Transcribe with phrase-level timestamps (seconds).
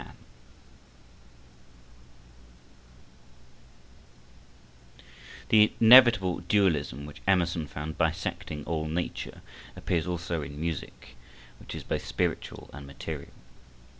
[0.01, 0.15] [Illustration:
[4.97, 5.05] MOZART]
[5.49, 9.41] The inevitable dualism which Emerson found bisecting all nature
[9.75, 11.09] appears also in music,
[11.59, 13.29] which is both spiritual and material.